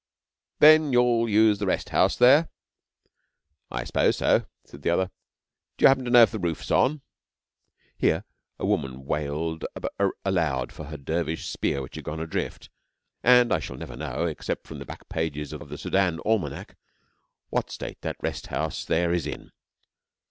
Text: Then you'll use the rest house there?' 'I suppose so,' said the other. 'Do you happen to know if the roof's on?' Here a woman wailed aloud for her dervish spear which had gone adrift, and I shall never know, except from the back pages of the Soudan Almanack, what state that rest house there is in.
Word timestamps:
Then 0.57 0.91
you'll 0.91 1.29
use 1.29 1.59
the 1.59 1.67
rest 1.67 1.89
house 1.89 2.15
there?' 2.15 2.49
'I 3.69 3.83
suppose 3.83 4.17
so,' 4.17 4.47
said 4.65 4.81
the 4.81 4.89
other. 4.89 5.11
'Do 5.77 5.83
you 5.83 5.89
happen 5.89 6.05
to 6.05 6.09
know 6.09 6.23
if 6.23 6.31
the 6.31 6.39
roof's 6.39 6.71
on?' 6.71 7.03
Here 7.99 8.23
a 8.57 8.65
woman 8.65 9.05
wailed 9.05 9.63
aloud 10.25 10.71
for 10.71 10.85
her 10.85 10.97
dervish 10.97 11.47
spear 11.49 11.83
which 11.83 11.93
had 11.97 12.03
gone 12.05 12.19
adrift, 12.19 12.71
and 13.21 13.53
I 13.53 13.59
shall 13.59 13.77
never 13.77 13.95
know, 13.95 14.25
except 14.25 14.65
from 14.65 14.79
the 14.79 14.85
back 14.87 15.07
pages 15.07 15.53
of 15.53 15.69
the 15.69 15.77
Soudan 15.77 16.17
Almanack, 16.25 16.77
what 17.49 17.69
state 17.69 18.01
that 18.01 18.17
rest 18.23 18.47
house 18.47 18.83
there 18.83 19.13
is 19.13 19.27
in. 19.27 19.51